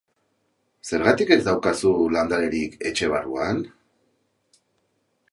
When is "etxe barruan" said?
2.91-3.61